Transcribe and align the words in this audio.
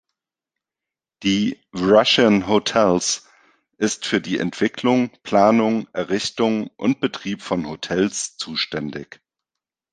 Die 1.21 1.59
Russian 1.75 2.47
Hotels 2.47 3.27
ist 3.77 4.07
für 4.07 4.19
die 4.19 4.39
Entwicklung, 4.39 5.11
Planung, 5.21 5.87
Errichtung 5.93 6.71
und 6.75 6.99
Betrieb 7.01 7.43
von 7.43 7.67
Hotels 7.67 8.35
zuständig. 8.35 9.21